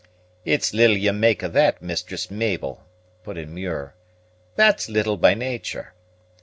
"It's 0.45 0.73
little 0.73 0.97
you'll 0.97 1.13
make 1.13 1.43
o' 1.43 1.47
that, 1.47 1.79
Mistress 1.79 2.31
Mabel," 2.31 2.83
put 3.21 3.37
in 3.37 3.53
Muir; 3.53 3.93
"that's 4.55 4.89
little 4.89 5.15
by 5.15 5.35
nature. 5.35 5.93